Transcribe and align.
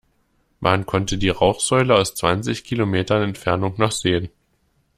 Man 0.59 0.87
konnte 0.87 1.19
die 1.19 1.29
Rauchsäule 1.29 1.93
aus 1.93 2.15
zwanzig 2.15 2.63
Kilometern 2.63 3.21
Entfernung 3.21 3.75
noch 3.77 3.91
sehen. 3.91 4.29